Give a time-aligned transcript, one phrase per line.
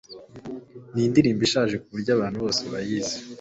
[0.93, 3.15] Nindirimbo ishaje kuburyo abantu bose babizi